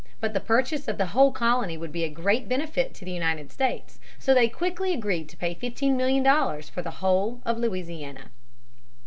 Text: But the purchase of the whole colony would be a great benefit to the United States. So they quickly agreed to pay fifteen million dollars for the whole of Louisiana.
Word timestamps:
But 0.19 0.33
the 0.33 0.39
purchase 0.39 0.87
of 0.87 0.97
the 0.97 1.05
whole 1.13 1.31
colony 1.31 1.77
would 1.77 1.91
be 1.91 2.03
a 2.03 2.09
great 2.09 2.49
benefit 2.49 2.95
to 2.95 3.05
the 3.05 3.11
United 3.11 3.51
States. 3.51 3.99
So 4.17 4.33
they 4.33 4.49
quickly 4.49 4.95
agreed 4.95 5.29
to 5.29 5.37
pay 5.37 5.53
fifteen 5.53 5.95
million 5.95 6.23
dollars 6.23 6.69
for 6.69 6.81
the 6.81 6.89
whole 7.05 7.39
of 7.45 7.59
Louisiana. 7.59 8.31